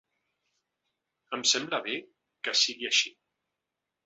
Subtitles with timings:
[1.39, 1.99] Em sembla bé
[2.49, 3.15] que sigui així.